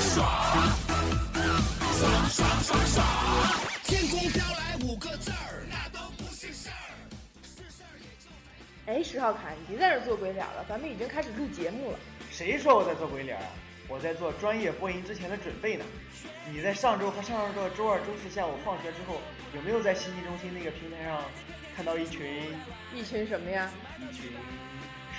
[0.00, 0.26] 爽，
[1.92, 3.06] 爽爽爽爽。
[3.84, 6.92] 天空飘来五个字儿，那都不是事儿，
[7.42, 7.96] 是事儿。
[8.86, 11.98] 哎，石浩侃，你别在这儿做鬼脸了，咱们已经开始录节目了。
[12.30, 13.46] 谁说我在做鬼脸啊？
[13.88, 15.84] 我在做专业播音之前的准备呢。
[16.50, 19.20] 你在上周和上上周的周二、周四下午放学之后，
[19.54, 21.22] 有没有在信息中心那个平台上
[21.76, 22.52] 看到一群
[22.94, 23.70] 一群什么呀？
[23.98, 24.30] 一群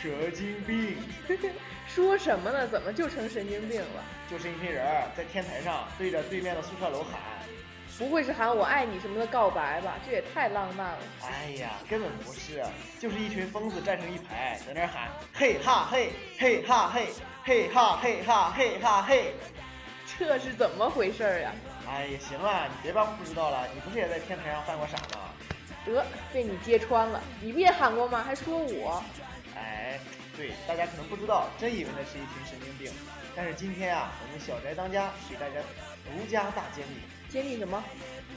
[0.02, 0.98] 蛇精病？
[1.88, 2.68] 说什么呢？
[2.68, 4.04] 怎么就成神经病了？
[4.30, 7.20] 就是一群人儿在天台上对着对面的宿舍楼喊。
[7.98, 9.96] 不会是喊我爱你什么的告白吧？
[10.06, 11.00] 这也太浪漫了。
[11.24, 12.64] 哎呀，根本不是，
[13.00, 17.08] 就是一群疯子站成一排，在那儿喊嘿哈嘿，嘿哈嘿，
[17.44, 19.34] 嘿哈嘿哈嘿哈嘿。
[20.20, 21.52] 这是怎么回事儿呀？
[21.90, 25.32] 哎呀，行了，你别装不知道了，你不是也在天台上犯过傻吗？
[25.86, 28.22] 得被你揭穿了，你不也喊过吗？
[28.22, 29.04] 还说我？
[29.58, 30.00] 哎，
[30.38, 32.92] 对，大家可能不知道，真以为那是一群神经病。
[33.36, 35.56] 但是今天啊，我们小宅当家给大家
[36.06, 37.84] 独家大揭秘，揭秘什么？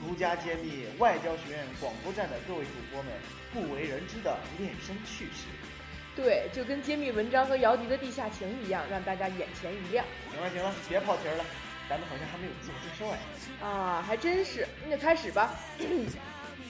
[0.01, 3.13] 独家揭秘外交学院广播站的各位主播们
[3.53, 5.47] 不为人知的恋生趣事。
[6.17, 10.05] 对，就跟揭秘文章和姚笛的地下情一样，让大家眼前一亮。
[10.33, 11.45] 行了行了，别跑题儿了，
[11.89, 13.67] 咱们好像还没有自我介绍哎。
[13.67, 15.55] 啊，还真是，那就开始吧。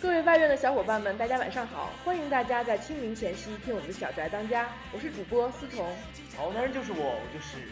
[0.01, 1.91] 各位外院的小伙伴们，大家晚上好！
[2.03, 5.95] 欢迎大家在清明前夕听我们的小宅当家，我是主播思彤。
[6.35, 7.69] 好男人就是我，我就是。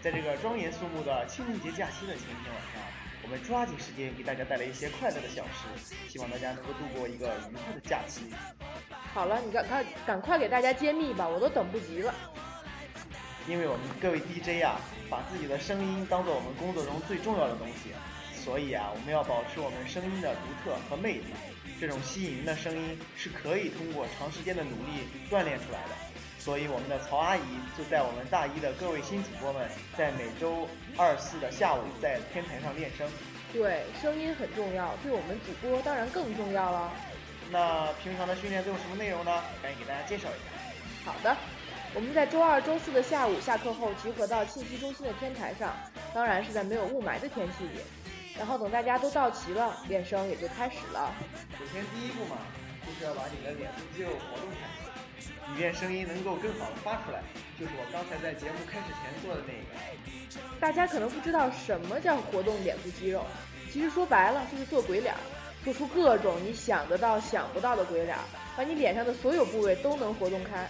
[0.00, 2.80] 在这个庄严肃穆的清明节假期的前一天晚上，
[3.24, 8.32] 我们抓紧时间给大家带来一些快乐的小事，希望大家能够度过一个愉快的假期。
[9.12, 12.14] 好了，你赶快赶快给大家揭秘吧，我都等不及了。
[13.48, 14.78] 因为我们各位 DJ 啊，
[15.10, 17.90] 把自己的声音当做我们工作中最重要的东西，
[18.42, 21.24] 所以啊，我们要保持我们声音的独特和魅力。
[21.80, 25.94] 这种吸引人的声音是可以通过长时间的努力锻炼出来的。
[26.40, 27.42] 所以我们的曹阿姨
[27.78, 33.08] 就带我们大一的各位新主播们，在每周二四的下午在天台上练声。
[33.52, 36.92] 对，声音很重要，对我们主播当然更重要了。
[37.52, 39.30] 那平常的训练都有什么内容呢？
[39.62, 41.12] 赶紧给大家介绍一下。
[41.12, 41.36] 好的，
[41.94, 45.76] 我们在周二、周四的下午下课后集合到信息中心的天台上，
[46.12, 47.80] 当然是在没有雾霾的天气里。
[48.36, 51.14] 然后等大家都到齐了，练声也就开始了。
[51.58, 52.38] 首先第一步嘛，
[52.86, 55.30] 就是要把你的脸部肌肉活动开始。
[55.52, 57.22] 以便声音能够更好的发出来，
[57.58, 60.40] 就是我刚才在节目开始前做的那个。
[60.58, 63.24] 大家可能不知道什么叫活动脸部肌肉，
[63.70, 65.14] 其实说白了就是做鬼脸，
[65.62, 68.16] 做出各种你想得到、想不到的鬼脸，
[68.56, 70.68] 把你脸上的所有部位都能活动开。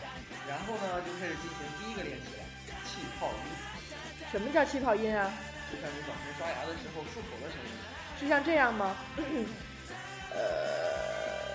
[0.48, 2.44] 然后呢，就开始进行第一个练习了，
[2.84, 4.26] 气泡音。
[4.30, 5.32] 什么叫气泡音啊？
[5.72, 7.72] 就像你早晨刷牙的时候漱口的声音。
[8.20, 8.94] 是像这样吗？
[9.16, 9.24] 呃，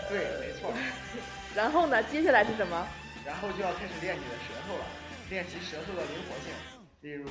[0.09, 0.73] 对，没错。
[1.55, 2.01] 然后呢？
[2.03, 2.87] 接下来是什么？
[3.25, 4.85] 然后就要开始练你的舌头了，
[5.29, 6.51] 练习舌头的灵活性，
[7.01, 7.29] 例如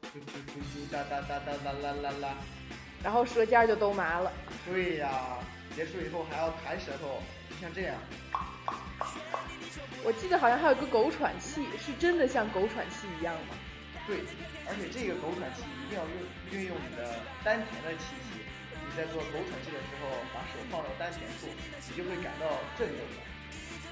[0.00, 2.36] 嘟嘟嘟嘟哒哒哒哒啦啦啦啦。
[3.02, 4.32] 然后舌尖就都麻了。
[4.66, 5.38] 对呀，
[5.74, 7.20] 结束以后还要弹舌头，
[7.50, 7.94] 就像这样。
[10.04, 13.40] 我记得好像还有个狗喘气，是真的像狗喘气一样吗？
[14.06, 14.18] 对，
[14.66, 16.14] 而且这个狗喘气一定要用
[16.50, 17.14] 运用你的
[17.44, 18.42] 丹田的气息。
[18.84, 21.46] 你在做狗喘气的时候，把手放到丹田处，
[21.88, 23.16] 你就会感到震动的。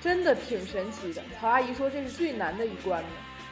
[0.00, 3.08] 真的挺神奇的，曹阿姨说这是最难的一关呢。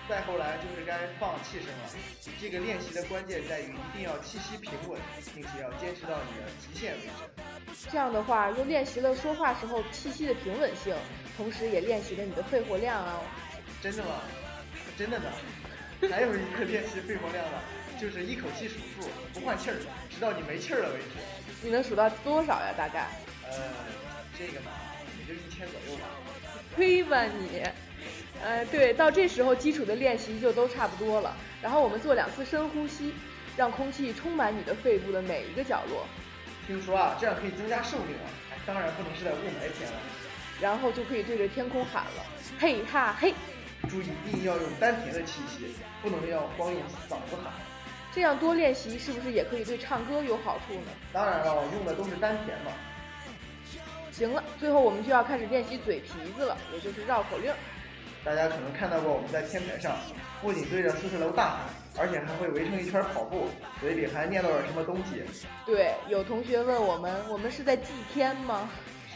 [0.09, 1.91] 再后来就是该放气声了。
[2.41, 4.99] 这个练习的关键在于一定要气息平稳，
[5.35, 7.87] 并且要坚持到你的极限为止。
[7.91, 10.97] 这样的话，又练习了说话时候气息的平稳性，
[11.37, 13.23] 同时也练习了你的肺活量哦。
[13.83, 14.23] 真的吗？
[14.97, 15.27] 真的呢。
[16.07, 17.61] 还有一个练习肺活量的，
[18.01, 19.77] 就是一口气数数，不换气儿，
[20.09, 21.07] 直到你没气儿了为止。
[21.61, 22.73] 你能数到多少呀？
[22.77, 23.09] 大概？
[23.51, 23.57] 呃，
[24.39, 24.71] 这个嘛，
[25.19, 26.07] 也就一千左右吧。
[26.77, 27.63] 亏吧你，
[28.45, 31.37] 呃，对，到这时候基础的练习就都差不多了。
[31.61, 33.13] 然后我们做两次深呼吸，
[33.57, 36.07] 让空气充满你的肺部的每一个角落。
[36.67, 38.31] 听说啊，这样可以增加寿命啊！
[38.53, 39.99] 哎，当然不能是在雾霾天了。
[40.61, 42.25] 然后就可以对着天空喊了，
[42.59, 43.33] 嘿哈嘿！
[43.89, 47.53] 注意，一定要用丹田的气息，不能要光用嗓子喊。
[48.13, 50.91] 这样多练习是不是也可以对唱歌有好处呢？
[51.13, 52.73] 当然了，用的都是丹田嘛。
[54.11, 57.53] 行了，最后我们就要开始练习嘴皮子了，也就是绕口令。
[58.25, 59.97] 大家可能看到过我们在天台上，
[60.43, 61.61] 不仅对着宿舍楼大喊，
[61.99, 63.49] 而且还会围成一圈跑步，
[63.81, 65.23] 嘴里还念叨着什么东西。
[65.65, 68.69] 对，有同学问我们，我们是在祭天吗？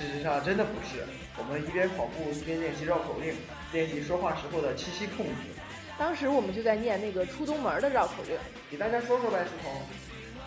[0.02, 1.04] 事实上，真的不是。
[1.38, 3.36] 我们一边跑步一边练习绕口令，
[3.72, 5.32] 练习说话时候的气息控制。
[5.96, 8.36] 当时我们就在念那个出东门的绕口令。
[8.68, 9.80] 给大家说说呗，书童。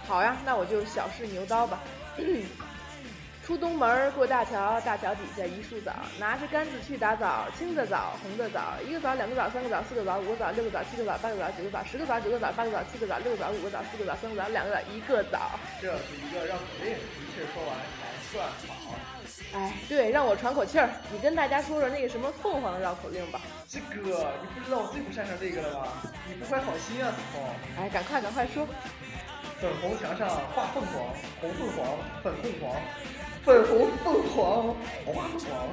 [0.05, 1.79] 好呀，那我就小试牛刀吧。
[3.45, 15.51] 出东门过大桥，大桥底下一树枣，拿着杆子去打枣，青的枣，红的枣，一个枣，两个枣，三个枣，四个枣，五个枣，六个枣，七个枣，八个枣，九个枣，十个枣，九个枣，八个枣，七个枣，六个枣，五个枣，四个枣，三个枣，两个枣，一个枣。
[15.79, 19.14] 这是一个绕口令，一气说完才算好。
[19.53, 23.39] 哎，对，让我喘口气儿，你跟大家说说那个什么凤凰的绕口令吧。
[23.69, 25.87] 这个你不知道我最不擅长这个了吧？
[26.27, 27.43] 你不怀好心啊，思彤。
[27.77, 28.67] 哎，赶快赶快说。
[29.61, 31.07] 粉红墙上画凤凰，
[31.39, 32.75] 红凤凰，粉凤凰，
[33.45, 34.75] 粉红凤凰，
[35.05, 35.69] 花凤凰。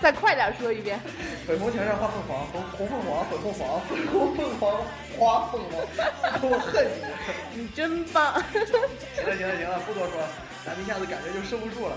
[0.00, 0.98] 再快点说一遍。
[1.46, 4.82] 粉红墙上画凤凰，红红凤凰，粉凤凰，粉红凤凰，
[5.16, 5.80] 花凤凰。
[6.42, 6.84] 我恨
[7.54, 7.62] 你！
[7.62, 8.42] 你真棒。
[8.52, 10.28] 行了行了行了，不多说了，
[10.66, 11.94] 咱们一下子感觉就收不住了。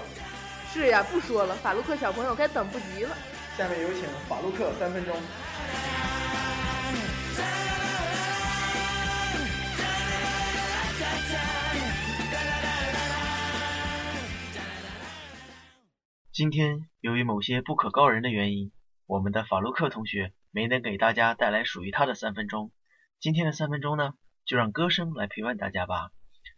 [0.75, 3.15] 是呀，不说了，法鲁克小朋友该等不及了。
[3.55, 5.15] 下面有请法鲁克三分钟。
[16.33, 18.73] 今天由于某些不可告人的原因，
[19.05, 22.73] 我们的法鲁克同学没能给大家带来属于他的三分钟。
[23.21, 24.11] 今天的三分钟呢，
[24.45, 26.09] 就让歌声来陪伴大家吧。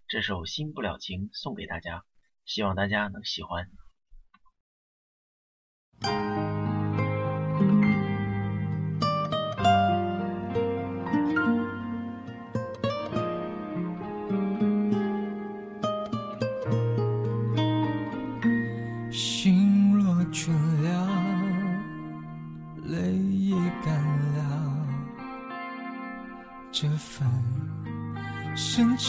[0.08, 2.04] 这首《新不了情》送给大家，
[2.46, 3.68] 希望大家能喜欢。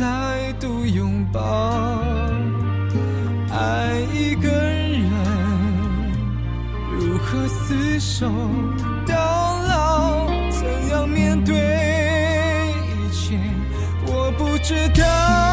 [0.00, 1.40] 再度拥抱。
[3.50, 5.10] 爱一个人，
[6.90, 8.26] 如何厮守
[9.06, 9.14] 到
[9.68, 10.26] 老？
[10.50, 11.54] 怎样面对
[12.88, 13.38] 一切？
[14.06, 15.49] 我不知道。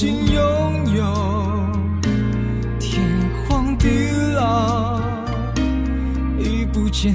[0.00, 1.04] 经拥有
[2.78, 3.04] 天
[3.44, 4.98] 荒地老，
[6.38, 7.14] 已不见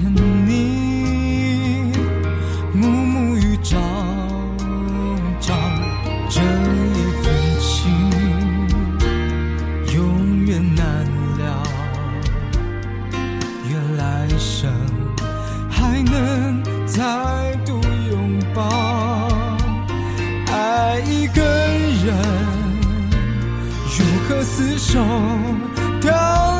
[24.27, 25.00] 和厮守
[26.01, 26.55] 都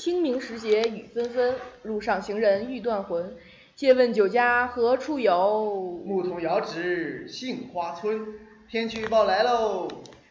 [0.00, 3.36] 清明时节雨纷纷，路上行人欲断魂。
[3.76, 6.00] 借问酒家何处有？
[6.06, 8.26] 牧童遥指杏花村。
[8.70, 9.88] 天气预报来喽！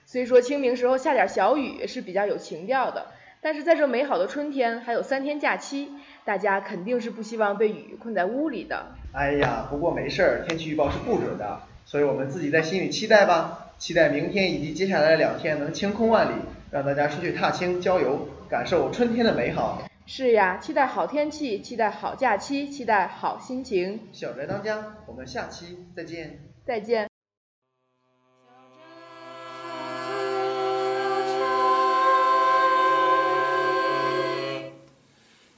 [0.07, 3.11] 虽说清明时候下点小雨是比较有情调的，
[3.41, 5.91] 但是在这美好的春天，还有三天假期，
[6.25, 8.87] 大家肯定是不希望被雨困在屋里的。
[9.13, 16.33] 哎呀，不过没事儿，天气预报是不准的，所以我们自己在心里期待吧，期待明天以及接下来的两天能晴空万里，
[16.69, 19.81] 让大家出去踏青郊游，感受春天的美好。
[20.05, 23.97] 是呀，期待好天气，期待好假期，期待好心情。
[24.11, 26.39] 小宅当家，我们下期再见。
[26.65, 27.07] 再见。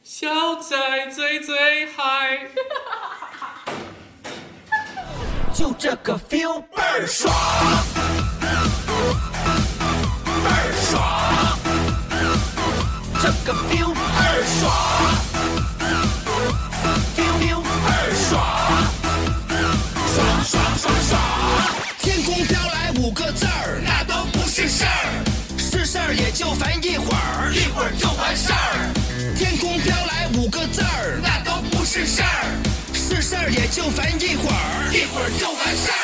[0.03, 2.39] 小宅最最嗨，
[5.51, 7.33] 就这个 feel 倍儿爽，
[10.43, 10.51] 倍儿
[10.89, 11.01] 爽，
[13.21, 14.61] 这个 feel 倍儿爽
[17.15, 17.91] ，feel feel 倍儿
[18.29, 18.31] 爽，
[20.13, 21.11] 爽爽爽爽。
[21.99, 25.23] 天空飘来五个字儿，那都不是事儿，
[25.57, 28.91] 是事儿也就烦一会儿，一会儿就完事儿。
[29.35, 32.45] 天空飘来五个字儿，那都不是事儿，
[32.93, 35.95] 是事儿也就烦一会儿，一会儿就完事儿。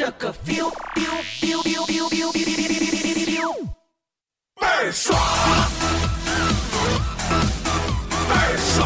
[0.00, 3.52] 这个 feel feel feel feel feel feel feel feel feel，
[4.58, 5.14] 倍儿爽。
[8.26, 8.80] 倍儿爽，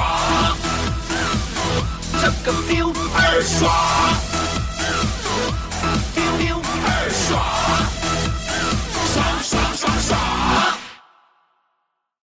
[2.21, 4.24] 这个 feel 倍儿爽。